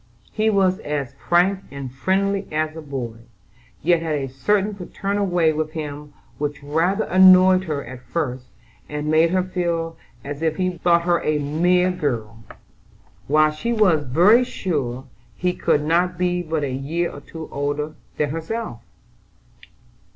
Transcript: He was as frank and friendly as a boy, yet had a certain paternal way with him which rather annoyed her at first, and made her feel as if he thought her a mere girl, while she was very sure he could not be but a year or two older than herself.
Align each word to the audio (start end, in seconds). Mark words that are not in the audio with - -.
He 0.31 0.49
was 0.49 0.79
as 0.79 1.13
frank 1.13 1.59
and 1.69 1.93
friendly 1.93 2.47
as 2.51 2.75
a 2.75 2.81
boy, 2.81 3.17
yet 3.83 4.01
had 4.01 4.15
a 4.15 4.29
certain 4.29 4.73
paternal 4.73 5.27
way 5.27 5.53
with 5.53 5.73
him 5.73 6.15
which 6.39 6.63
rather 6.63 7.03
annoyed 7.03 7.65
her 7.65 7.85
at 7.85 8.01
first, 8.01 8.47
and 8.89 9.11
made 9.11 9.29
her 9.29 9.43
feel 9.43 9.97
as 10.23 10.41
if 10.41 10.55
he 10.55 10.75
thought 10.79 11.03
her 11.03 11.21
a 11.21 11.37
mere 11.37 11.91
girl, 11.91 12.43
while 13.27 13.51
she 13.51 13.73
was 13.73 14.03
very 14.05 14.43
sure 14.43 15.03
he 15.35 15.53
could 15.53 15.83
not 15.83 16.17
be 16.17 16.41
but 16.41 16.63
a 16.63 16.73
year 16.73 17.11
or 17.11 17.21
two 17.21 17.47
older 17.51 17.93
than 18.17 18.31
herself. 18.31 18.81